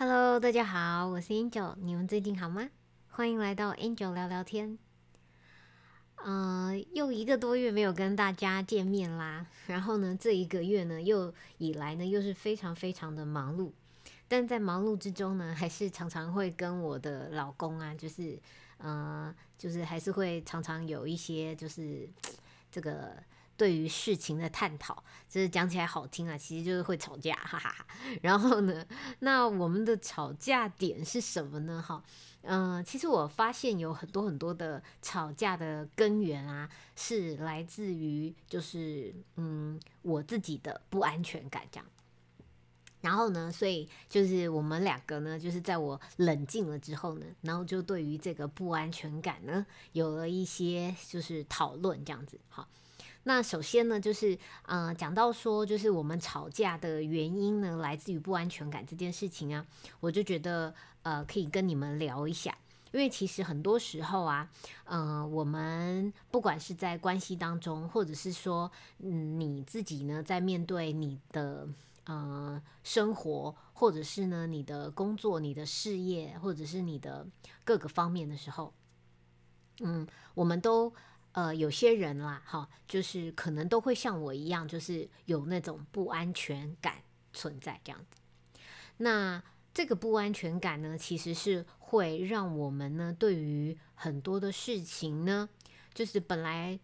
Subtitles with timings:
[0.00, 2.70] Hello，大家好，我是 Angel，你们最近好吗？
[3.08, 4.78] 欢迎来到 Angel 聊聊天。
[6.22, 9.44] 呃，又一个多月没有跟大家见面啦。
[9.66, 13.72] 然后呢，这一个月呢，又以来呢，又是非常非常的忙碌。
[14.28, 18.38] 但在忙碌之中呢，还是常常会跟我的老公啊，就是
[18.76, 22.08] 呃，就是还是会常常有一些就是
[22.70, 23.20] 这个。
[23.58, 27.86] 对于事情的探讨，就是讲起来好听啊，其实就是会吵架，哈哈哈。
[28.22, 28.86] 然后呢，
[29.18, 31.84] 那我们的吵架点是什么呢？
[31.86, 32.02] 哈，
[32.42, 41.86] 嗯，其实我发现有很多很多的吵架的根源啊，是来自于就是嗯我自己的不安全感这样。
[43.00, 52.68] 然后呢，所以就是我们两个呢，就是在我冷静了之后呢，然后就对于这个不安全感呢，有了一些就是讨论这样子，好。
[53.28, 59.66] 那首先呢，就是呃，讲到说，就是我们吵架的原因呢，来自于不安全感这件事情啊，
[60.00, 62.56] 我就觉得呃，可以跟你们聊一下，
[62.90, 64.48] 因为其实很多时候啊，
[64.86, 71.68] 嗯，我们不管是在关系当中，或者是说，嗯，你自己呢，在面对你的
[72.06, 77.26] 呃生活，或者是呢你的工作、你的事业，或者是你的
[77.62, 78.72] 各个方面的时候，
[79.80, 80.90] 嗯，我们都。
[81.38, 86.96] 呃，有些人啦，哈，就是可能都会像我一样，就是有那种不安全感
[87.32, 88.20] 存在这样子。
[88.96, 89.40] 那
[89.72, 95.48] 这个不安全感呢，其实是会让我们呢，对于很多的事情呢，
[95.94, 96.76] 就是本来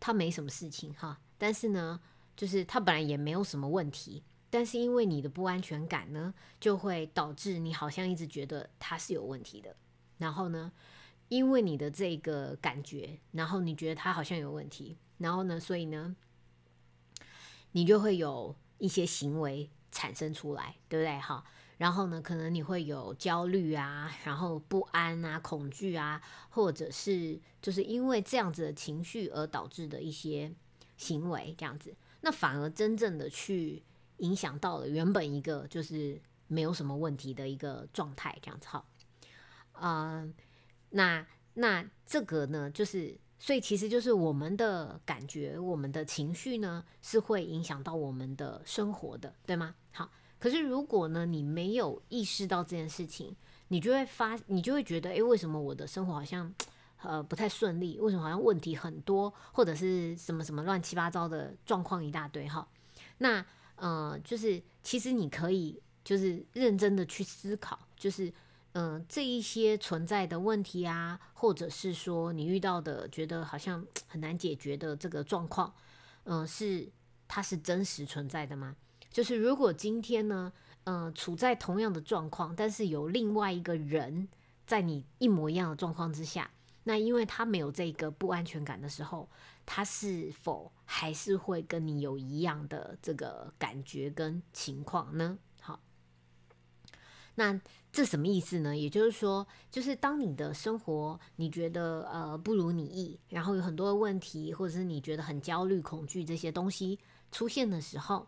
[0.00, 2.00] 他没什么事情哈，但是呢，
[2.36, 9.76] 就是他本来也没有什么问题，但是因为你的不安全感呢，就会导致你好像一直觉得他是有问题的，
[10.18, 10.72] 然后呢。
[11.28, 16.14] 因为你的这个感觉，然后你觉得他好像有问题，然后呢，所以呢，
[17.72, 21.18] 你就会有一些行为产生出来，对不对？
[21.18, 21.42] 哈，
[21.78, 30.52] 然后呢，可能你会有焦虑啊，然后不安啊，恐惧啊，或者是就是因为这样子的情绪而导致的一些
[30.96, 33.82] 行为，这样子，那反而真正的去
[34.18, 38.84] 影响到了原本一个就是没有什么问题的一个状态，这样子哈，
[39.80, 40.34] 嗯。
[40.96, 49.74] 那那这个呢，就是所以其实就是我们的感觉，我们的情绪呢，是会影响到我们的生活的，对吗？
[49.90, 53.34] 好，可是如果呢，你没有意识到这件事情，
[53.68, 56.54] 你就会发，你就会觉得，诶，为什么我的生活好像
[57.02, 57.98] 呃不太顺利？
[57.98, 62.48] 为什么好像问题很多，或者是什么什么乱七八糟的状况一大堆？
[62.48, 62.68] 哈，
[63.18, 63.44] 那
[63.74, 68.32] 呃，就是其实你可以就是认真的去思考，就是。
[68.74, 75.72] 嗯，这一些存在的问题啊，或者是说你遇到的觉得好像 很难解决的这个状况，
[76.24, 76.90] 嗯，是
[77.28, 78.74] 它是真实存在的吗？
[79.10, 80.52] 就是如果今天呢，
[80.84, 84.28] 嗯，处在同样的状况，但是有另外一个人
[84.66, 86.50] 在你一模一样的状况之下，
[86.82, 89.28] 那因为他没有这个不安全感的时候，
[89.64, 95.38] 他是否还是会跟你有一样的这个感觉跟情况呢？
[97.34, 97.60] 那。
[97.94, 98.76] 这什么意思呢？
[98.76, 106.98] 也就是说，就是当你的生活你觉得呃不如你意，然后有很多问题，或者是你觉得很焦虑、恐惧这些东西
[107.30, 108.26] 出现的时候，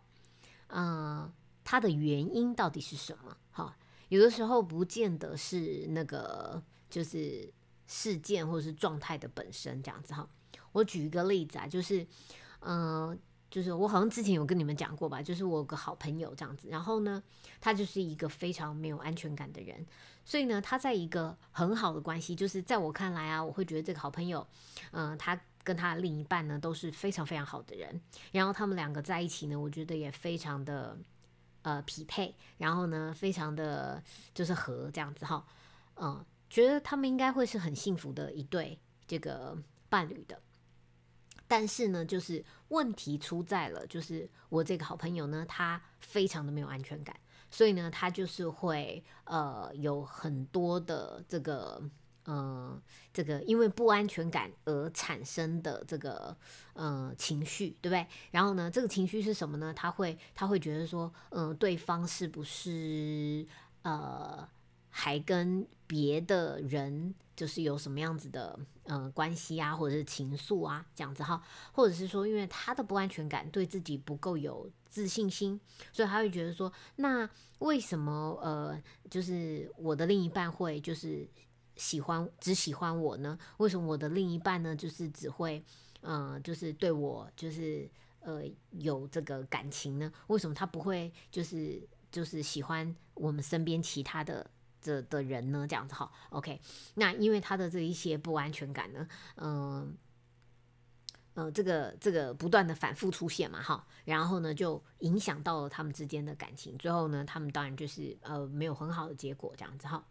[0.69, 1.29] 嗯，
[1.65, 3.37] 它的原因到底是什么？
[3.51, 3.77] 哈，
[4.09, 7.53] 有的时候不见得是那个就是
[7.89, 10.31] 事件或者是状态的本身这样子哈。
[10.71, 12.07] 我举一个例子啊，就是
[12.61, 13.19] 嗯。
[13.51, 17.23] 就是我好像之前有跟你们讲过吧，就是我有个好朋友这样子，然后呢，
[17.61, 19.87] 他就是一个非常没有安全感的人，
[20.25, 24.47] 所以呢，他在一个很好的关系，就是在我看来啊，我会觉得这个好朋友，
[24.91, 28.01] 嗯，他跟他另一半呢都是非常非常好的人，
[28.33, 30.99] 然后他们两个在一起呢，我觉得也非常的
[31.63, 34.03] 呃匹配，然后呢，非常的
[34.35, 35.47] 就是和这样子哈，
[35.97, 39.57] 嗯，觉得他们应该会是很幸福的一对这个
[39.89, 40.41] 伴侣的。
[41.49, 47.19] 但是呢，就是问题出在了，就是我这个好朋友呢，他非常的没有安全感，
[47.51, 51.83] 所以呢，他就是会呃有很多的这个
[52.25, 52.81] 呃
[53.13, 56.37] 这个因为不安全感而产生的这个
[56.75, 58.07] 呃情绪，对不对？
[58.31, 59.73] 然后呢，这个情绪是什么呢？
[59.75, 63.47] 他会他会觉得说，嗯，对方是不是
[63.83, 64.49] 呃
[64.91, 67.15] 还跟别的人？
[67.37, 71.43] 就是有什么样子的呃关系啊，或者是情愫啊，这样子哈，
[71.73, 75.61] 或者是说，因为他的不安全感，对自己不够有自信心，
[75.93, 77.29] 所以他会觉得说，那
[77.59, 81.29] 为什么呃，就是我的另一半会就是
[81.77, 83.39] 喜欢只喜欢我呢？
[83.59, 85.63] 为什么我的另一半呢，就是只会
[86.01, 87.91] 嗯，就是对我就是
[88.21, 90.13] 呃有这个感情呢？
[90.29, 91.87] 为什么他不会就是？
[92.09, 94.49] 就是喜欢我们身边其他的
[94.87, 95.67] 的的人呢？
[95.69, 96.61] 这样子哈，OK，
[96.95, 99.07] 那因为他的这一些不安全感呢，
[99.37, 99.97] 嗯。
[101.35, 110.03] 呃，这个这个不断的反复出现嘛，哈，然后呢，就影响到了他们之间的感情，最后呢，他们当然就是呃没有很好的结果这样子哈。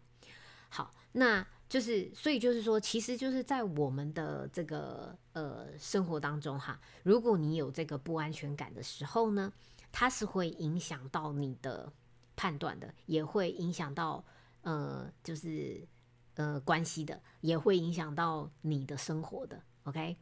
[0.68, 9.52] 好，那就是所以就是说，其实就是在我们的这个呃生活当中哈，如果你有这个不安全感的时候呢，
[9.90, 11.92] 它是会影响到你的
[12.36, 14.24] 判断的，也会影响到
[14.66, 15.86] 呃就是
[16.34, 19.62] 呃关系的，也会影响到你的生活的。
[19.84, 20.16] OK，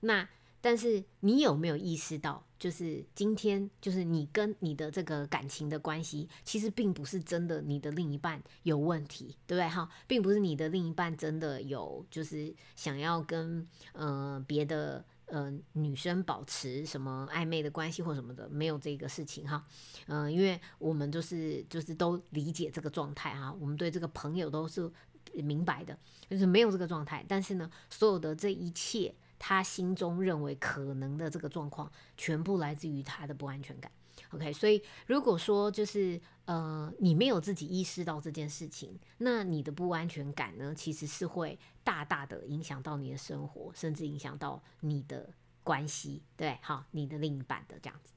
[0.00, 0.28] 那。
[0.64, 9.68] 但是你有没有意识到，就是今天，就是你跟你的这个感情的关系，其实并不是真的你的另一半有问题，对不对？
[9.68, 19.64] 哈，并不是你的另一半真的有，就是想要跟呃别的呃女生保持什么暧昧的关系或什么的，没有这个事情哈。
[20.06, 24.90] 嗯，因为我们就是就是都理解这个状态哈，我们对这个朋友都是
[25.34, 25.98] 明白的，
[26.28, 27.24] 就是没有这个状态。
[27.28, 29.14] 但是呢，所有的这一切。
[29.36, 33.92] 他心中认为可能的这个状况，全部来自于他的不安全感。
[34.30, 45.30] OK，所以如果说就是呃，你没有自己意识到这件事情，那你的不安全感呢，其实是会大大的影响到你的生活，甚至影响到你的
[45.62, 48.12] 关系，对，好，你的另一半的这样子。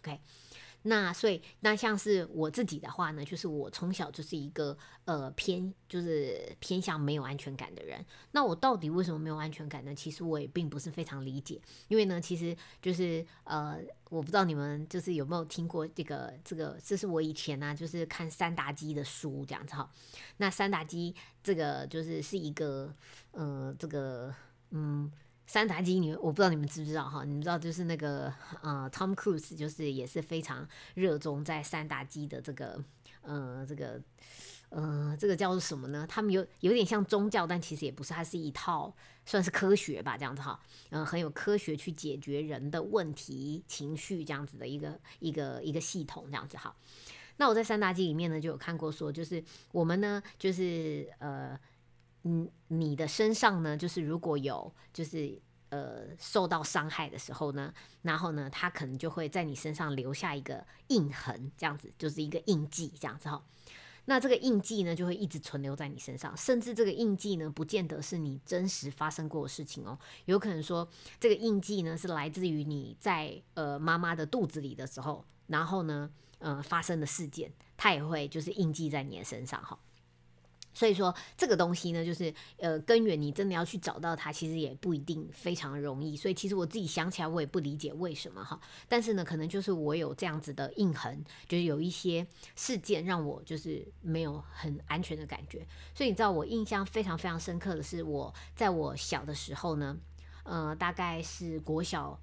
[0.00, 0.20] OK。
[0.82, 8.04] 那所以，那像是我自己的话呢，就是我从小就是一个呃偏就是偏向没有安全感的人。
[8.32, 9.94] 那我到底为什么没有安全感呢？
[9.94, 11.60] 其实我也并不是非常理解。
[11.88, 13.78] 因为呢，其实就是呃，
[14.08, 19.90] 我不知道你们就是有没有听过这个这个，这是我以前呢就是看三达基的书这样子哈。
[20.38, 22.94] 那三达基这个就是是一个
[23.32, 24.34] 呃这个
[24.70, 25.12] 嗯。
[25.50, 27.24] 三打基，你我不知道你们知不知道哈？
[27.24, 28.32] 你们知道就是那个
[28.62, 30.64] 呃，Tom Cruise 就是也是非常
[30.94, 32.80] 热衷在三打基的这个
[33.22, 34.00] 呃这个
[34.68, 36.06] 呃这个叫做什么呢？
[36.08, 38.94] 他们有有点像宗教，但其实也不是，它是一套
[39.26, 40.60] 算是科学吧，这样子哈，
[40.90, 46.72] 嗯，很有科学去解决人的问题、情绪这样子的一个一个一个系统这样子哈。
[47.38, 49.42] 那我在三大基里面呢就有看过说，就是
[49.72, 51.58] 我们呢就是呃。
[52.22, 55.40] 嗯，你的身上呢，就是如果有就是
[55.70, 57.72] 呃受到伤害的时候呢，
[58.02, 63.42] 然后呢，它可能就会在你身上留下一个印痕，这样子就是一个印记，这样子哈。
[64.06, 70.88] 那这个印记呢，就会一直存留在你身上，甚至这个印记呢，不见得是你真实发生过的事情哦，有可能说
[71.20, 79.78] 这个印记呢是来自于你在呃妈妈的肚子里的时候，然后呢呃发生的事件，它也会就是印记在你的身上哈。
[80.72, 86.16] 所以说这个东西呢，就是呃根源，你真的要去找到它，其实也不一定非常容易。
[86.16, 88.58] 所以其实我自己想起来，我也不理解为什么哈。
[88.88, 95.66] 但是呢，可能就是我有这样子的印痕，就是有一些事件让我就是没有很安全的感觉。
[95.94, 99.96] 所以你知道，我印象非常非常深刻的是，我在我小的时候呢，
[100.44, 102.18] 呃，大概是国小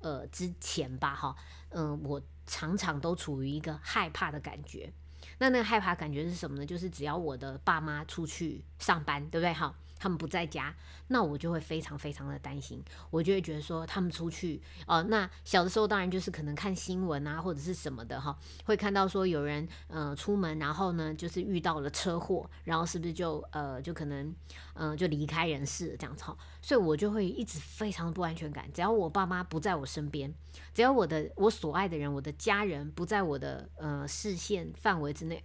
[0.00, 1.36] 呃之前吧，哈，
[1.70, 4.92] 嗯，我常常都处于一个害怕的感觉。
[5.42, 6.64] 那那个害怕感觉是什么呢？
[6.64, 9.52] 就是只要我的爸妈出去上班，对不对？
[9.52, 10.74] 好，他们不在家，
[11.06, 12.82] 那我就会非常非常的担心。
[13.08, 24.34] 我就会觉得说，他们出去，哦，那小的时候当然就是可能看新闻啊，或者是什么的，哈，会看到说有人，呃，出门，然后呢，就是遇到了车祸，然后是不是就，呃，就可能，
[24.74, 26.36] 嗯，就离开人世这样子，哈。
[26.60, 28.68] 所以我就会一直非常的不安全感。
[28.74, 30.34] 只要我爸妈不在我身边，
[30.74, 35.44] 只要我的我所爱的人，我的家人不在我的呃视线范围之内，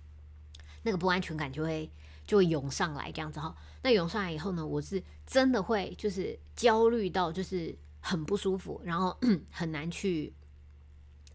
[0.84, 1.90] 那个不安全感就会
[2.30, 3.52] 就会涌上来，这样子哈。
[3.82, 9.18] 那涌上来以后呢，我是真的会就是焦虑到就是很不舒服，然后
[9.50, 10.32] 很难去，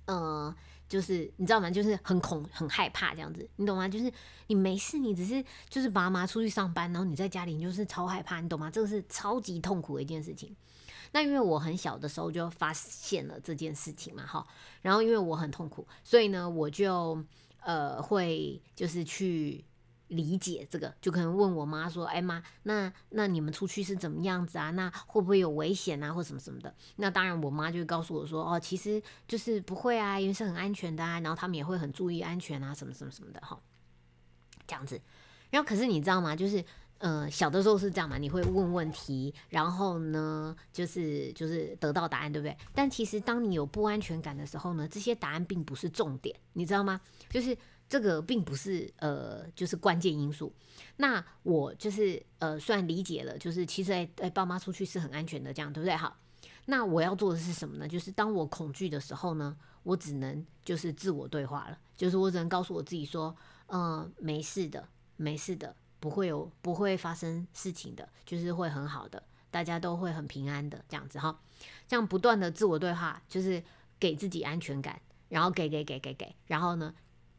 [0.05, 0.55] 呃。
[0.87, 1.67] 就是你知道吗？
[1.69, 3.89] 就是很恐、很害怕这样子，你懂吗？
[3.89, 4.09] 就是
[4.45, 8.69] 你没事，你只是就是爸妈出去上班，然后你在家里，你就是超害怕，你懂吗？
[8.69, 10.55] 这个是超级痛苦的一件事情。
[11.11, 14.45] 那因为我很小的时候就发现了这件事情嘛，哈，
[14.83, 17.19] 然后因为我很痛苦，所以呢，我就
[17.61, 19.65] 呃会就是去。
[20.09, 24.69] 理解这个，就可能问我妈说：“哎妈，那那你们出去是怎么样子啊？
[24.71, 31.19] 那会不会有危险啊，或什么什么的？”那当然，我妈就会告诉我说：“哦，其实就是不会啊，因为是很安全的啊。
[31.21, 33.59] 然后他们也会很注意安全啊，什么什么什么的哈，
[34.67, 35.01] 这样子。
[35.49, 36.35] 然后可是你知道吗？
[36.35, 36.63] 就是
[36.99, 42.55] 呃，小的时候是这样嘛，你会问问题，然后呢，就是就是得到答案，对不对？
[42.75, 47.01] 但其实当你有不安全感的时候呢，这些答案并不是重点，你知道吗？
[47.27, 47.57] 就是。
[47.87, 50.53] 这个并不是呃，就是关键因素。
[50.97, 55.95] 那我就是呃，虽然理解了，就是其实哎哎，爸妈出去是很安全的，这样对不对？
[55.95, 56.17] 好，
[56.65, 57.87] 那我要做的是什么呢？
[57.87, 63.35] 就是当我恐惧的时候呢，我只能就是自我对话了，就是我只能告诉我自己说，
[63.67, 64.87] 嗯，没事的，
[65.17, 71.39] 没事的，不会有不会发生事情的，就是会很好的，大家都会很平安的这样子哈。
[71.87, 73.63] 这样不断的自我对话，就是
[73.99, 76.93] 给自己安全感，然后给给给给给，然后呢，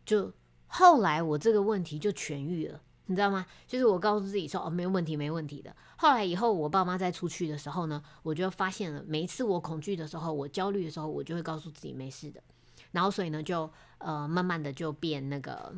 [0.06, 0.32] 就
[0.68, 2.80] 后来我这个问题就痊愈了。
[3.08, 3.46] 你知道吗？
[3.68, 5.72] 就是我告诉自己说，哦，没有问题，没问题的。
[5.96, 12.42] 后来以后，我爸妈再出去的时候呢，我就发现了，每一次我恐惧的时候，我焦虑的时候，我就会告诉自己没事的。
[12.90, 15.72] 然后，所以呢，就呃，慢慢的就变那个，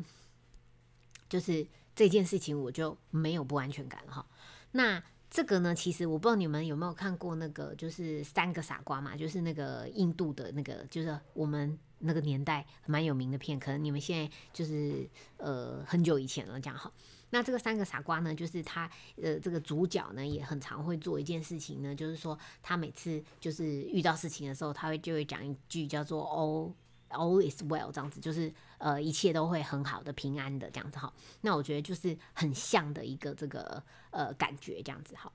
[1.29, 4.25] 就是这件事情我就没有不安全感了哈。
[4.71, 11.77] 那这个呢，其实我不知道你们有没有看过那个，就是三个傻瓜嘛，就是那个印度的那个，就是我们。
[12.01, 15.05] 那个年代蛮有名的片，可能你们现在就是
[15.35, 16.89] 呃很久以前了这样哈。
[17.31, 18.89] 那这个三个傻瓜呢，就是他
[19.21, 26.73] 呃这个主角呢也很常会做一件事情呢，就是说他每次就是遇到事情的时候，他会就会讲一句叫做哦
[27.09, 31.11] all is well 这样子，就是呃一切都会很好的平安的这样子哈。
[31.41, 35.31] 那我觉得就是很像的一个这个呃感觉这样子哈。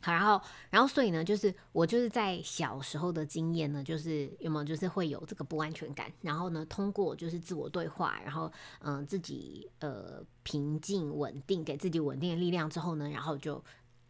[0.00, 13.62] 好，然后，然后，所以呢，就是我就是在小时候的经验呢，就是有没有，就是会有这个不安全感，然后呢，通过就是自我对话，然后嗯，自己呃平静稳定，给自己稳定的力量之后呢，然后就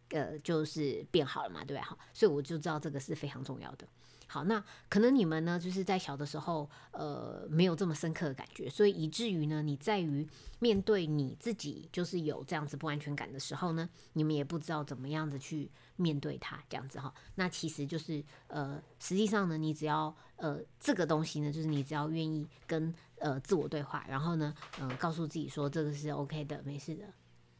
[0.09, 1.83] 呃就是变好了嘛，对吧？
[1.83, 3.87] 好，所以我就知道这个是非常重要的。
[4.31, 10.27] 好，那可能你们呢，就是在小的时候，呃，没有这么深刻的感觉，所以以至于呢，你在于
[10.59, 17.11] 面对你自己就是有这样子不安全感的时候呢，你们也不知道怎么样子去面对它，这样子哈。
[17.35, 27.05] 那其实就是，呃，实际上呢，你只要，呃，这个东西呢，就是你只要愿意跟呃自我对话，然后呢，嗯，告诉自己说这个是 OK 的，没事的，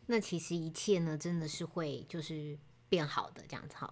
[0.05, 2.55] 那其实一切呢，真的是会就是
[2.87, 3.91] 变好的这样子哈。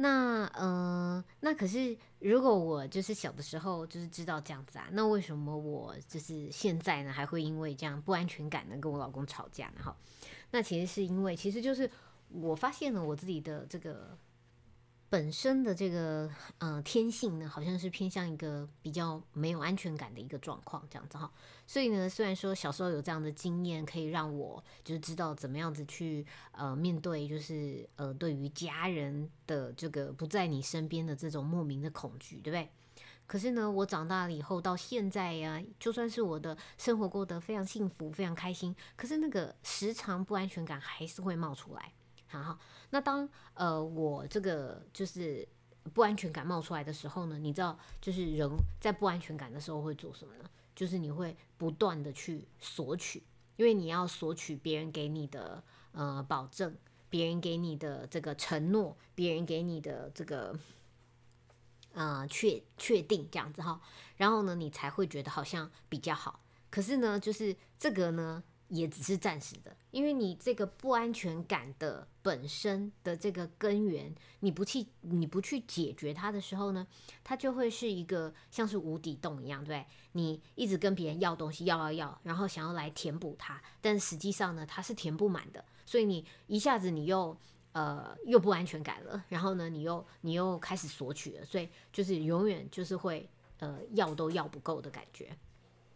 [0.00, 9.82] 那嗯，那可是如果我就是小的时候就是知道这样子啊，那为什么我就是现在呢还会因为这样不安全感呢跟我老公吵架呢？
[9.82, 9.96] 哈，
[10.52, 11.90] 那其实是因为其实就是
[12.30, 14.16] 我发现了我自己的这个。
[15.10, 21.32] 本身的这个呃天性呢，好像是偏向一个比较没有安全感的一个状况，这样子哈。
[21.66, 32.68] 所以呢，虽然说小时候有这样的经验，可以让我就是知道怎么样子去呃面对，就是呃对于家人的这个不在你身边的这种莫名的恐惧，对不对？
[33.26, 41.92] 可是呢，我长大了以后到现在呀，就算是我的生活过得非常幸福、非常开心，可是那个时常不安全感还是会冒出来。
[42.30, 42.58] 好好，
[42.90, 45.48] 那当呃我这个就是
[45.94, 48.46] 不安全感冒出来的时候呢，你知道，就是人
[48.78, 50.44] 在不安全感的时候会做什么呢？
[50.74, 53.22] 就是你会不断的去索取，
[53.56, 56.76] 因为你要索取别人给你的呃保证，
[57.08, 60.54] 别人给你的这个承诺，别人给你的这个
[61.94, 63.80] 呃确确定这样子哈，
[64.18, 66.40] 然后呢，你才会觉得好像比较好。
[66.70, 68.44] 可是呢，就是这个呢。
[68.68, 76.86] 也只是暂时的，因为你这个不安全感的本身的这个根源，你不去你不去解决它的时候呢，
[77.24, 87.34] 它就会是一个像是无底洞一样，对你一直跟别人要东西，要要要，然后想要来填补它，但实际上呢，它是填不满的，所以你一下子你又
[87.72, 93.28] 呃又不安全感了，然后呢，你又你又开始索取了，所以就是永远就是会
[93.60, 95.34] 呃要都要不够的感觉。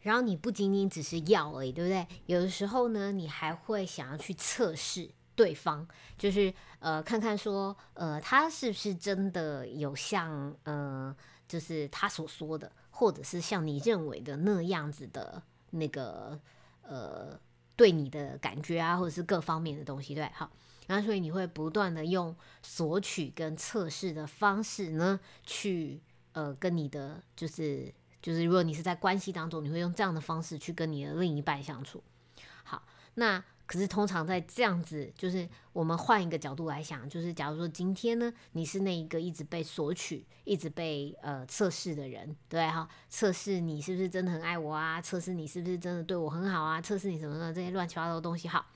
[0.03, 2.07] 然后你不仅仅只是要而已，对不对？
[2.27, 5.87] 有的时候呢，你还会想要去测试对方，
[6.19, 11.15] 就是呃，看看说，呃，他是不是真的有像呃，
[11.47, 15.41] 就是他所说的，或者是像你认为的那样子的
[15.71, 16.39] 那个
[16.83, 17.39] 呃，
[17.77, 20.51] 对你的感觉啊，或者是各方面的东西，对，好。
[20.89, 27.95] 然后所以你会不断的用索取跟测试的方式呢，去呃，跟你的就是。
[28.23, 32.03] 就是如果你是在关系当中，你会用这样的方式去跟你的另一半相处。
[32.63, 32.83] 好，
[33.15, 42.89] 那可是通常在这样子，就是我们换一个角度来想，就是假如说今天呢，你是那一个一直被索取、一直被呃测试的人，对哈？
[43.09, 45.01] 测试你是不是真的很爱我啊？
[45.01, 46.81] 测试你是不是真的对我很好啊？
[46.81, 48.47] 测试你什么的这些乱七八糟的东西。
[48.47, 48.67] 好，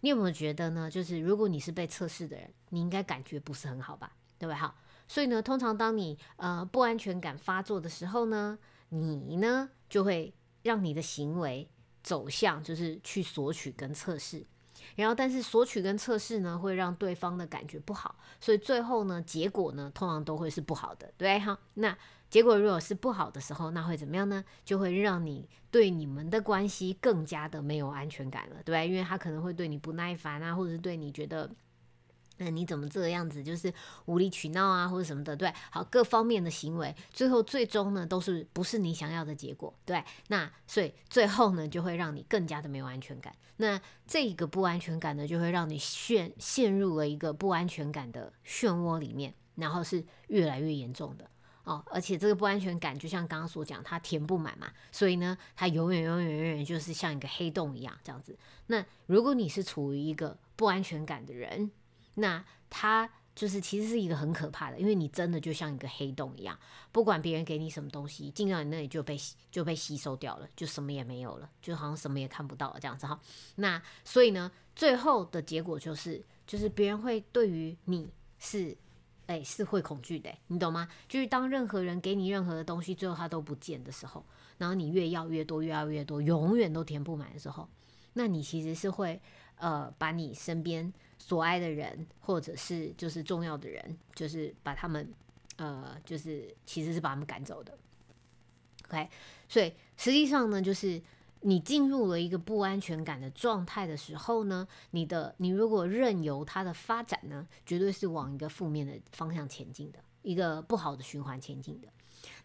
[0.00, 0.90] 你有没有觉得呢？
[0.90, 4.12] 就是如果你是被测试的人，你应该感觉不是很好吧？
[4.38, 4.58] 对不对？
[4.58, 4.74] 好。
[5.08, 8.58] 所以呢，通常当你呃不安全感发作的时候呢，
[8.90, 11.66] 你呢就会让你的行为
[12.02, 14.44] 走向就是去索取跟测试，
[14.96, 21.58] 然后但是索取跟测试呢会让对方的感觉不好，所以最后呢结果呢通常都会是不好的，对哈？
[21.74, 21.96] 那
[22.28, 24.44] 结果如果是不好的时候，那会怎么样呢？
[24.62, 28.86] 就会让你对你们的关系更加的没有安全感了，对？
[28.86, 31.50] 因为他可能会对你不耐烦啊，或者是对你觉得。
[32.38, 33.72] 那你怎么这个样子，就是
[34.06, 43.34] 无理取闹啊，或者什么的，对，好，各方面的行为，最后最终呢，都是不是你想要的结果，对，那所以最后呢，就会让你更加的没有安全感。
[43.56, 51.28] 那这个不安全感呢，就会让你陷陷入了一个不安全感的漩涡里面，然后是越来越严重的
[51.64, 51.84] 哦。
[51.90, 58.38] 而且这个不安全感，就像刚刚所讲，它填不满嘛，所以呢，它永远永远永远就是像一个黑洞一样这样子。
[58.68, 61.70] 那如果你是处于一个不安全感的人，
[62.18, 66.58] 那它就是其实是一个很可怕的，因为你真的就像一个黑洞一样，
[66.90, 69.16] 不管别人给你什么东西，进到你那里就被
[69.50, 73.20] 就被吸收掉了，就什么也没有了，就好像什么也看不到了这样子哈。
[73.54, 78.10] 那所以呢，最后的结果就是，就是别人会对于你
[78.40, 78.76] 是，
[79.26, 80.88] 哎，是会恐惧的，你懂吗？
[81.08, 84.26] 就是当任何人给你任何的东西，最后他都不见的时候，
[84.58, 87.68] 然后你越要越多，越要越多，永远都填不满的时候，
[88.14, 89.22] 那你其实是会。
[89.58, 95.12] 呃，把你身边所爱的人，或者是就是重要的人，就是把他们，
[95.56, 97.76] 呃，就是其实是把他们赶走的。
[98.88, 99.08] OK，
[99.48, 101.02] 所以实际上呢，就是
[101.40, 111.88] 你进入了一个不安全感的状态的时候呢，你的你如果任由它的发展呢，绝对是往一个负面的方向前进的，一个不好的循环前进的。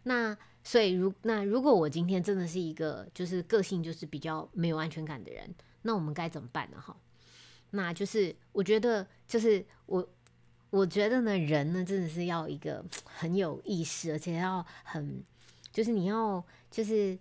[0.03, 5.53] 那所以如那如果我今天真的是一个就是个性就是比较没有安全感的人。
[5.83, 6.81] 那我们该怎么办呢？
[6.81, 6.95] 哈，
[7.71, 10.05] 那就是我觉得，就是我
[10.69, 15.23] 我觉得呢，人呢真的是要一个很有意识，而且要很，
[15.71, 17.17] 就是你要就是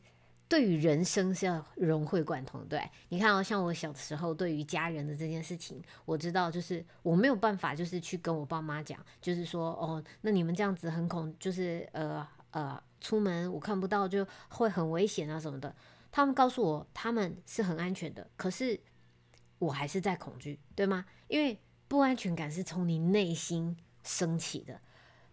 [0.49, 2.65] 对于人生是要融会贯通。
[2.69, 15.75] 对，你看哦，像我小的时候，对于家人的这件事情，我知道就是我没有办法，就是去跟我爸妈讲，就是说哦，那你们这样子很恐，就是呃呃，出门我看不到就会很危险啊什么的。
[16.13, 18.79] 他们告诉我他们是很安全的，可是
[19.59, 21.07] 我还是在恐惧，对吗？
[21.27, 24.81] 因为不安全感是从你内心升起的，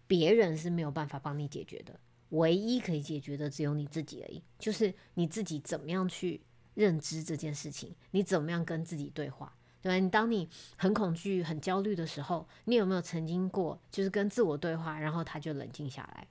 [0.06, 4.42] 别人是没有办法帮你解决的，唯一可以解决的只有你自己而已。
[4.58, 9.96] 就是你自己怎么样去认知这件事情，你怎么样跟自己对话，对吧？
[9.98, 16.26] 你当你很恐惧、很焦虑的时候，你有没有曾经过就是跟自我对话，然后他就冷静下来？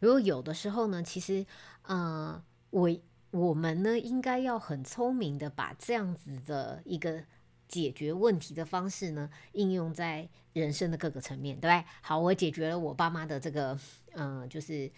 [0.00, 1.46] 如果有的时候呢，其实，
[1.84, 2.44] 呃。
[2.72, 2.90] 我
[3.30, 7.22] 我们呢，应该要很聪明的把这样子的一个
[7.68, 11.84] 解决问题的方式呢，应用在人生的各个层面，对不对？
[12.00, 13.78] 好，我解决了我爸妈的这个，
[14.14, 14.90] 嗯，就是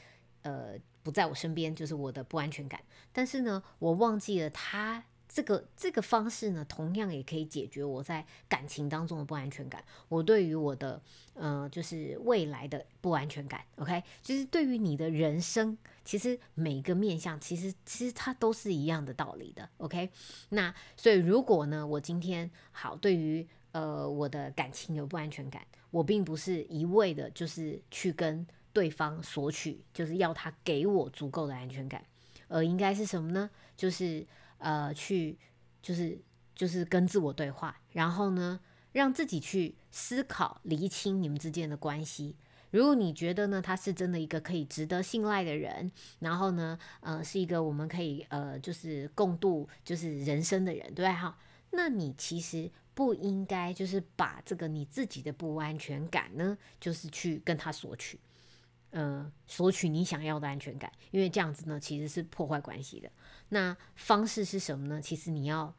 [0.42, 2.80] 呃不在我身边，就是我的不安全感，
[3.12, 5.04] 但是呢，我忘记了他。
[5.34, 9.82] 这个这个方式呢，同样也可以解决我在感情当中的不安全感。
[10.08, 11.02] 我对于我的
[11.34, 13.60] 呃，就是未来的不安全感。
[13.74, 19.68] OK，就是对于你的人生，其实每个面向，其实其实它都是一样的道理的。
[19.78, 20.08] OK，
[20.50, 32.04] 那所以如果呢，我今天好对于呃我的感情有不安全感，我并不是一味的就是去跟对方索取，就是要他给我足够的安全感，
[32.46, 33.50] 而应该是什么呢？
[33.76, 34.24] 就是。
[34.64, 35.38] 呃，去
[35.82, 36.18] 就是
[36.54, 38.58] 就是跟自我对话，然后呢，
[38.92, 42.36] 让自己去思考、厘清你们之间的关系。
[42.70, 51.38] 如果你觉得呢，他是真的一个可以值得信赖的人，然后呢，呃，是一个我们可以呃，就是共度就是人生的人，对哈？
[51.70, 58.18] 那你其实不应该就是把这个你自己的不安全感呢，就是去跟他索取。
[58.90, 63.10] 呃，索取你想要的安全感，因为这样子呢，其实是破坏关系的。
[63.54, 65.00] 那方式是什么呢？
[65.00, 65.72] 其实你要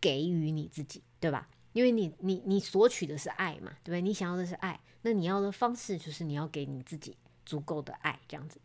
[0.00, 1.48] 给予你自己，对吧？
[1.72, 4.02] 因为你你你索取的是爱嘛，对不对？
[4.02, 8.60] 你想要的是爱，那你要的方式就是你要给你自己足够的爱，这样子。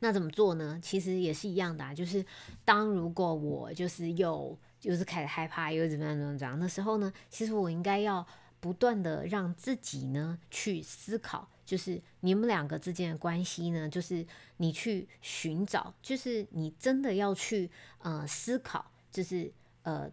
[0.00, 0.78] 那怎么做呢？
[0.82, 2.22] 其实也是一样的啊，就是
[2.62, 8.26] 当如果我就是又就是开始害怕，又怎么样怎么样的时候呢，其实我应该要
[8.64, 11.46] 不断的让自己呢去思考。
[11.66, 20.10] 就是你们两个之间的关系呢，就是你去寻找，就是你真的要去呃思考，就是呃，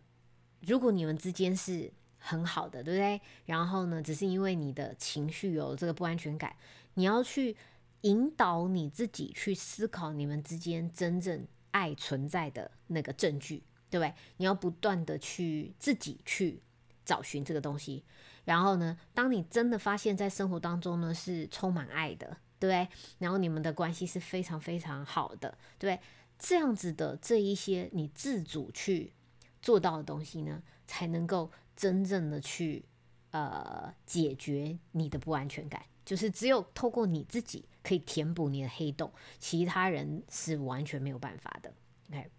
[0.60, 3.22] 如果你们之间是很好的，对不对？
[3.46, 6.54] 然后呢，只是因为你的情绪有这个不安全感，
[6.96, 7.56] 你要去
[8.02, 14.14] 引导你自己去思考你们之间真正爱存在的那个证据，对不对？
[14.36, 16.62] 你要不断的去自己去
[17.06, 18.04] 找寻这个东西。
[18.52, 22.86] 然后呢，当你真的发现，在生活当中呢是充满爱的，对？
[23.18, 26.00] 然后你们的关系是非常非常好的，对不对？
[26.38, 29.14] 这样子的这一些你自主去
[29.62, 32.84] 做到的东西呢，才能够真正的去
[33.30, 35.82] 呃解决你的不安全感。
[36.04, 39.10] 就是只有透过你自己可以填补你的黑洞，
[39.40, 41.74] 其他人是完全没有办法的。
[42.10, 42.30] OK，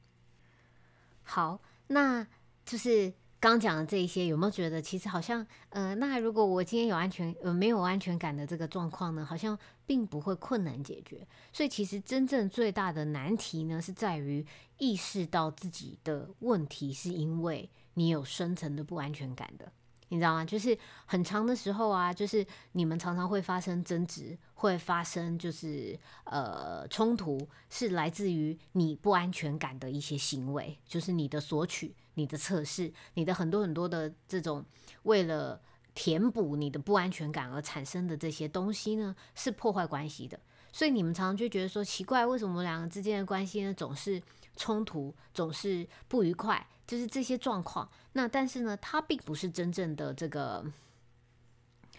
[1.23, 2.27] 好，那
[2.67, 3.15] 就是。
[3.43, 11.27] 刚讲的这一些，有没有觉得其实好像，呃，那如果我今天有安全，呃，没有安全感的这个状况呢，好像并不会困难解决。
[11.53, 14.47] 所以其实真正最大的难题呢，是在于
[14.79, 19.73] 意识到自己的问题，是因为你有深层的不安全感的。
[20.13, 20.45] 你知道吗？
[20.45, 34.63] 就是很长的时候啊，就是你们常常会发生争执，会发生就是呃冲突，是来自于你不安全感的一些行为，就是你的索取、你的测试、你的很多很多的这种
[35.05, 35.59] 为了
[35.95, 40.39] 填补你的不安全感而产生的这些东西呢，是破坏关系的。
[40.75, 44.23] 所以你们常常就觉得说奇怪，为什么我们两个之间的关系呢总是
[44.57, 46.67] 冲突，总是不愉快？
[46.85, 50.65] 就是这些状况，那但是呢，它并不是真正的这个，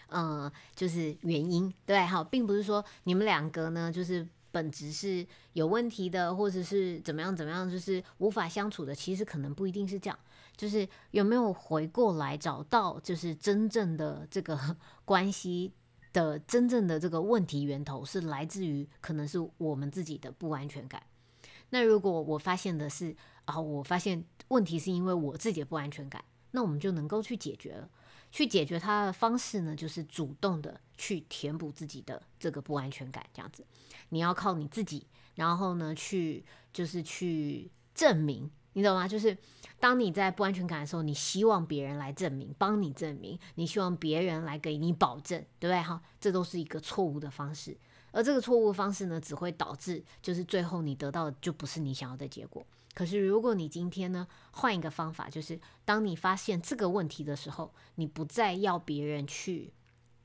[0.08, 8.94] 呃，就是原因，对，好，并不是说你们两个呢，就是本质是有问题的，或者是怎么样怎么样，就是无法相处的。
[8.94, 10.16] 其实可能不一定是这样，
[10.56, 15.72] 就是有没有回过来找到，就是真正的这个 关系
[16.12, 21.02] 的真正的这个问题源头是来自于，可能是我们自己的不安全感。
[21.74, 27.90] 那如果我发现的是，啊，我发现问题是因为我自己的不安全感，那我们就能够去解决了。
[28.30, 33.26] 去解决它的方式呢，就是主动的去填补自己的这个不安全感。
[33.32, 33.66] 这样子，
[34.10, 39.08] 你要靠你自己，然后呢，去就是去证明，你懂吗？
[39.08, 39.36] 就是
[39.80, 45.82] 当你在不安全感的时候，你希望别人来证明，帮你证明，你希望别人来给你保证，对不对？
[45.82, 47.76] 哈，这都是一个错误的方式。
[48.14, 52.64] 而这个错误方式呢，只会导致就是最后你得到的就不是你想要的结果。
[52.94, 59.72] 可是如果你今天呢换一个方法，就是当你发现这个问题的时候，你不再要别人去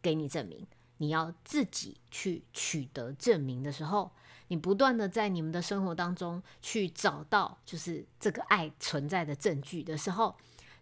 [0.03, 4.11] 给你证明，你要自己去取得证明的时候，
[4.49, 10.35] 你不断的在你们的生活当中去找到就是这个爱存在的证据的时候，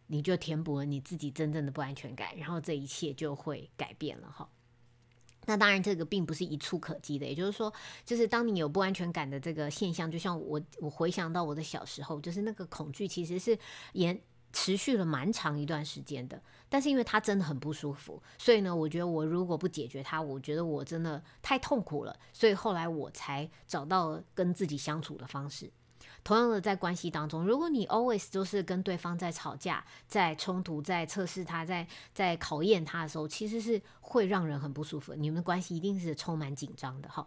[0.08, 4.50] 你就填补了你自己真正的不安全感，然后这一切就会改变了哈。
[5.47, 7.25] 那当然，这个并不是一触可及的。
[7.25, 7.73] 也就是说，
[8.05, 13.57] 就是当你有不安全感的这个现象，就像我我回想到我的小时候，就是那个恐惧其实是
[13.93, 16.41] 延持续了蛮长一段时间的。
[16.69, 22.13] 但是因为它真的很不舒服，所以呢，我觉得我如果不解决它，我觉得我真的太痛苦了。
[22.33, 25.71] 所以后来我才找到跟自己相处的方式。
[26.28, 35.16] 同样的，在关系当中，如果你 always 都是跟对方在吵架、在冲突、在测试他、在在考验他的时候，其实是会让人很不舒服。
[35.16, 37.26] 你们的关系一定是充满紧张的哈。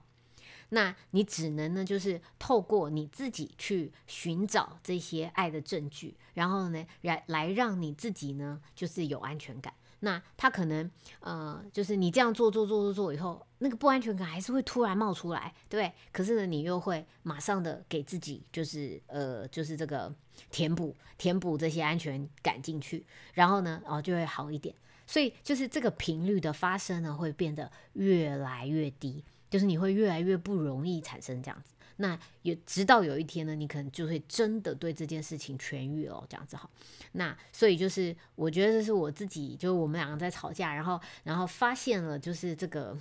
[0.68, 9.72] 那你只能呢，就是透过你自己去寻找这些爱的证据，然后呢，来来让你自己呢，就是有安全感。
[10.00, 15.92] 那他可能呃，就是你这样做做做做做以后，那个不安全感还是会突然冒出来，对不对？
[16.12, 20.12] 可是呢，你又会马上的给自己就是呃，就是这个
[20.50, 24.74] 填补填补这些安全感进去，然后呢，哦就会好一点。
[25.06, 31.74] 所以就是这个频率的发生呢，会变得越来越低，就是你会越来越不容易产生这样子。
[32.00, 36.68] 那有直到有一天呢，你可能就会真的对这件事情痊愈了，这样子哈。
[37.12, 42.96] 那所以就是我觉得这是我自己，就是我们两个在吵架，然后然后发现了就是这个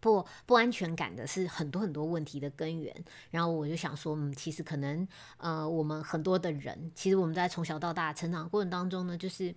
[0.00, 2.94] 不不安全感的是很多很多问题的根源。
[3.30, 9.54] 然后我就想说，嗯，其实可能呃，我们很多的人，其实我们在从小到大成长过程当中呢，就是。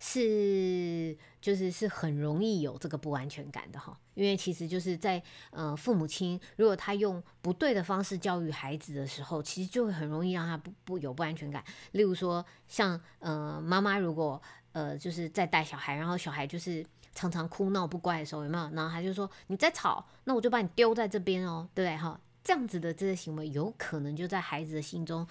[0.00, 11.62] 是，就是是很容易有这个不安全感的哈，因为其实就是在呃父母亲如果他用不对的方式教育孩子的时候，其实就会很容易让他不不有不安全感。
[11.92, 18.68] 例如说，像呃妈妈如果呃就是在带小孩，然后小孩就是常常哭闹不乖的时候，有没有？
[18.70, 22.20] 然后他就说你在吵，那我就把你丢在这边哦，对不对哈？
[22.42, 25.24] 这样子的这些行为，有可能就在孩子的心中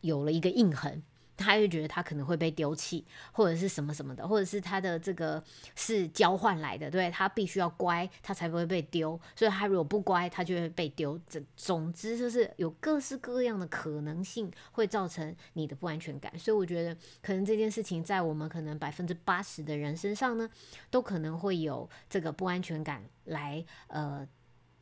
[0.00, 1.02] 有了一个印痕。
[1.36, 5.42] 他就觉得他可能会被丢弃，或者是什么什么的，或者是他的这个
[5.74, 9.20] 是交换来的，对他必须要乖，他才不会被丢。
[9.34, 11.18] 所以他如果不乖，他就会被丢。
[11.28, 16.38] 总总之就是有各式各样的可能性会造成你的不安全感。
[16.38, 20.48] 所以我觉得可能这件事情在我们可能百分之八十的人身上呢，
[20.90, 24.26] 都可能会有这个不安全感来呃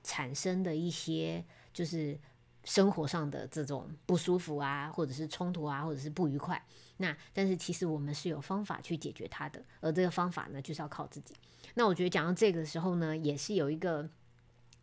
[0.02, 2.18] 产生的一些就是。
[2.64, 6.64] 生活上的这种不舒服啊，或者是冲突啊，或者是不愉快，
[6.98, 11.34] 那但是其实我们是有方法去解决它的，而这个方法呢，就是要靠自己。
[11.74, 14.08] 那我觉得讲到这个时候呢，也是有一个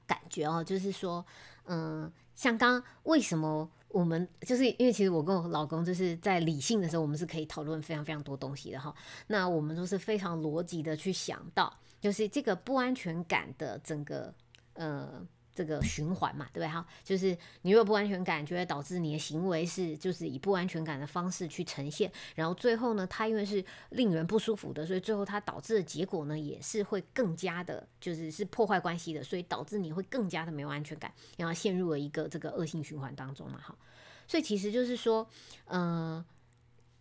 [0.06, 1.26] 感觉哦，就是说，
[1.66, 8.94] 嗯，像刚为什么我们就是因为其实我跟我老公就是在理性的时候，我们是可以讨论非常非常多东西的哈。
[9.28, 14.34] 那我们都是非常逻辑的去想到，就是这个不安全感的整个
[14.74, 15.26] 呃。
[15.60, 16.68] 这个循环嘛，对不对？
[16.70, 33.78] 哈，就是你有不安全感，就会导致你的行为是就是以不安全感的方式去呈现，然后最后呢，它因为是令人不舒服的，所以最后它导致的结果呢，也是会更加的，就是是破坏关系的，所以导致你会更加的没有安全感，然后陷入了一个这个恶性循环当中嘛，哈。
[34.26, 35.28] 所以其实就是说，
[35.66, 36.24] 呃，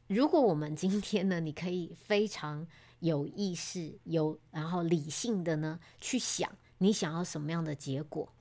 [0.09, 2.67] 如果我们今天呢，你可以非常
[2.99, 8.33] 有意识、有然后理性的呢去想你想要什么样的结果。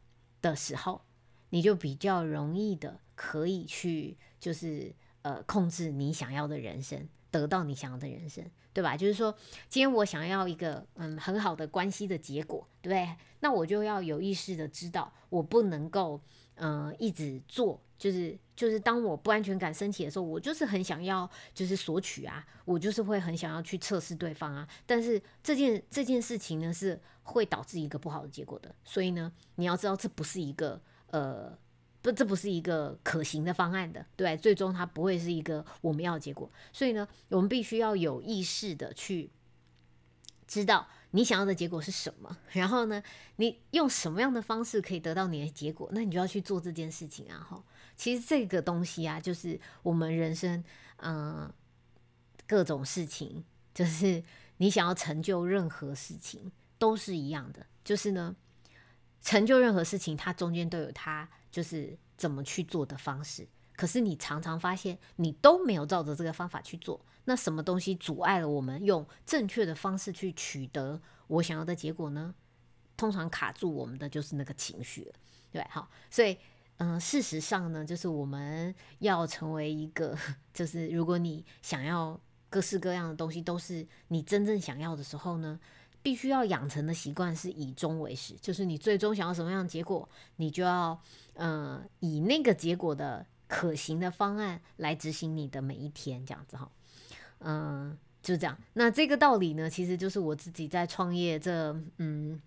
[0.41, 1.01] 的时候，
[1.49, 8.95] 你就比较容易的可以去，就是呃控制你想要的人生，得到你想要的人生，对吧？
[8.95, 9.35] 就是说，
[9.67, 13.15] 今天我想要一个嗯很好的关系的结果，对不对？
[13.39, 16.21] 那我就要有意识的知道，我不能够
[16.55, 24.67] 嗯一直做，就是就是当我不安全感升起的时候，我就是很想要就是索取啊，我就是会很想要去测试对方啊。
[24.85, 26.99] 但是这件这件事情呢是。
[27.27, 31.53] 会导致一个不好的结果的，所以呢，你要知道这不是一个呃
[32.01, 36.49] 不，这不是一个可行的方案的，对，最终它不会是一个我们要的结果。
[36.71, 39.29] 所以呢，我们必须要有意识的去
[40.47, 43.01] 知道你想要的结果是什么，然后呢，
[43.37, 47.39] 你用什么样的方式可以得到你的结果，那你就要去做这件事情啊。
[47.39, 47.63] 哈，
[47.95, 50.63] 其实这个东西啊，就是我们人生
[50.97, 51.51] 嗯
[52.45, 54.23] 各种事情，就是
[54.57, 56.51] 你想要成就任何事情。
[56.79, 58.35] 都是一样的，就是呢，
[59.19, 63.47] 成就任何事情，它中间都有它就是怎么去做的方式。
[63.77, 72.35] 可是你常常发现，你都没有照着这个方法去做，那什么东西阻碍了我们用正确的方式去取得我想要的结果呢？
[72.97, 75.09] 通常卡住我们的就是那个情绪，
[75.51, 76.35] 对，好，所以，
[76.77, 80.17] 嗯，事实上呢，就是我们要成为一个，
[80.51, 85.59] 就是如果你想要各式各样的东西都是你真正想要的时候呢？
[86.03, 90.97] 必须要养成的习惯是以终为始，就是你最终想要什么样的结果，你就要
[91.33, 96.69] 嗯以那个结果的可行的方案来执行你的每一天，这样子哈，
[97.39, 98.57] 嗯，就这样。
[98.73, 102.41] 那这个道理呢，其实就是我自己在创业这嗯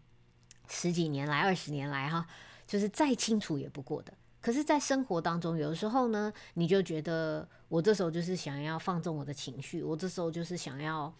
[0.69, 2.27] 十几年来、二十年来哈，
[2.67, 4.13] 就是再清楚也不过的。
[4.41, 11.13] 可是，在生活当中，有的时候呢，你就觉得我这时候就是想要放纵我的情绪，我这时候就是想要。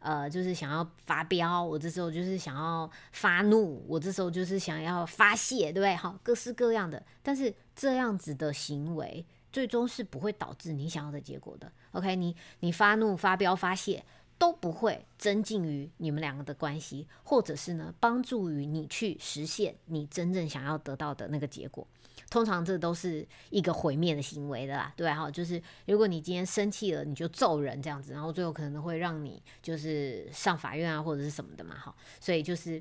[0.00, 5.94] 呃，就是想要发飙，我这时候就是想要发怒，我这时候就是想要发泄，对不对？
[5.94, 11.70] 好，各式各样的，但是这样子的行为，最终是不会导致你想要的结果的。
[11.92, 14.04] OK，你你发怒、发飙、发泄
[14.38, 21.86] 都不会增进于你们两个的关系，或者是呢，帮助于你去实现你真正想要得到的那个结果。
[22.30, 32.80] 通常这都是一个毁灭的行为的啦，对哈，就是如果你今天生气了，你就揍人这样子，然后最后可能会让你就是上法院啊或者是什么的嘛，哈，所以就是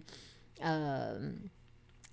[0.60, 1.20] 呃，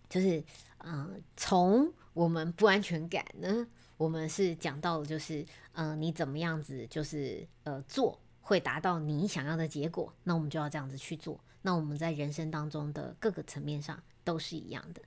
[0.09, 0.43] 就是
[0.79, 3.67] 嗯，从我们不安全感呢，
[3.99, 5.45] 我们是讲到就是
[5.75, 15.03] 嗯，你怎么样子就是呃做会达到你想要的结果，那我们就要这样子去做，那我们在人生当中的各个层面上都是一样的。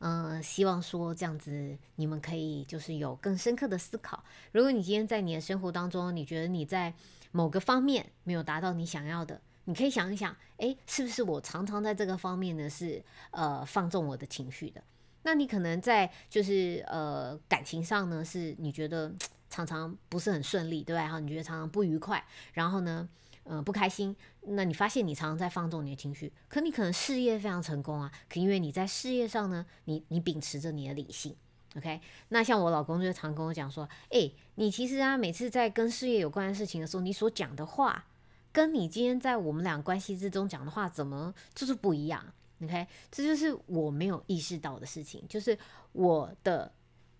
[0.00, 4.24] 嗯，希望说这样子，你们可以就是有更深刻的思考。
[4.52, 6.92] 如果你今天在你的生活当中，你觉得你在
[7.32, 14.82] 某个方面没有达到你想要的，你可以想一想，诶，是不是我常常在这个方面呢是呃放纵我的情绪的？
[15.22, 19.12] 那你可能在就是呃感情上呢，是你觉得
[19.50, 21.02] 常常不是很顺利，对吧？
[21.02, 23.06] 然后你觉得常常不愉快，然后呢？
[23.52, 24.14] 嗯，不开心。
[24.42, 28.10] 那你发现你常常在放纵你的情绪，可你可能事业非常成功啊。
[28.28, 31.34] 可因为你在事业上呢，你你秉持着你的理性
[31.76, 32.00] ，OK？
[32.28, 38.06] 那像我老公就常跟我讲说，诶，你其实啊，每次在跟事业有关的事情的时候，你所讲的话，
[38.52, 42.24] 跟你今天在我们俩关系之中讲的话，怎么就是不一样
[42.62, 42.86] ？OK？
[43.10, 45.58] 这就是我没有意识到的事情，就是
[45.90, 46.72] 我的，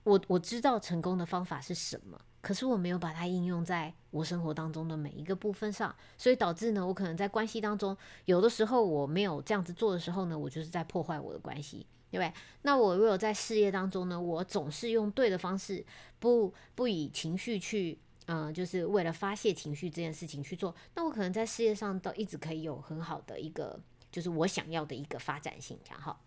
[0.04, 2.20] 我我知道成功的方法是什么。
[2.42, 12.32] 可是我没有把它应用在我生活当中的每一个部分上，所以导致呢，我可能在关系当中，有的时候我没有这样子做的时候呢，我就是在破坏我的关系，对不对？
[12.62, 15.84] 那我如果在事业当中呢，我总是用对的方式，
[16.18, 23.78] 不不以情绪去，嗯，就是为了发泄情绪这件事情去做，那我可能在事业上都一直可以有很好的一个，
[24.10, 26.18] 就是我想要的一个发展性，这样哈。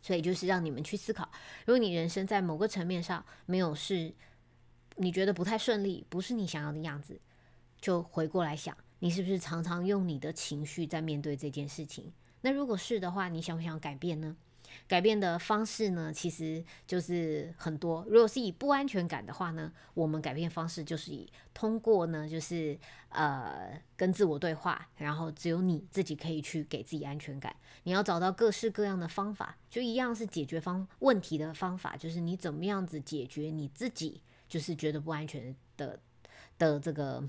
[0.00, 1.28] 所以就是让你们去思考，
[1.66, 4.14] 如果你人生在某个层面上没有是。
[4.98, 7.18] 你觉得不太顺利，不是你想要的样子，
[7.80, 12.12] 就回过来想，你是不是常常用你的情绪在面对这件事情？
[12.42, 14.36] 那如果是的话，你想不想改变呢？
[14.86, 18.04] 改变的方式呢，其实就是很多。
[18.06, 27.56] 如果是以不安全感的话呢，我们改变方式就是以通过呢，就是呃跟自我对话，然后只有你自己可以去给自己安全感。
[27.84, 35.98] 你要找到各式各样的方法，就一样是解决方问题的方法，就是你怎么样子解决你自己就是觉得不安全的
[36.58, 37.22] 的这个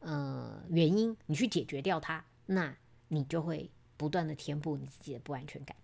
[0.00, 2.74] 呃原因，你去解决掉它，那
[3.08, 5.76] 你就会不断的填补你自己的不安全感。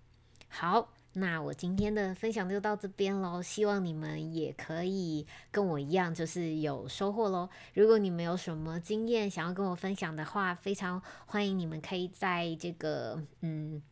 [0.48, 3.42] 好，那我今天的分享就到这边喽。
[3.42, 7.48] 希望你们也可以跟我一样，就是有收获喽。
[7.74, 13.82] 如果你们有什么经验想要跟我分享的话，非常欢迎你们可以在这个嗯。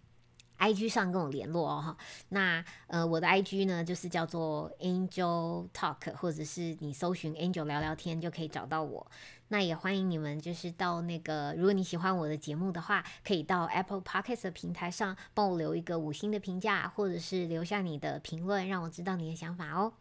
[0.58, 1.96] I G 上跟我联络哦哈，
[2.30, 9.06] 那呃我的 I G 呢就是叫做 Angel Talk，或者是你搜寻 Angel 聊聊天就可以找到我。
[9.48, 19.92] 那也欢迎你们就是到那个，如果你喜欢我的节目的话，可以到 Apple Podcast 的平台上帮我留一个五星的评价，或者是留下你的评论，让我知道你的想法哦。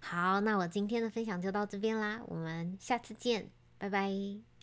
[0.00, 4.57] 好，那我今天的分享就到这边啦，我们下次见，拜拜。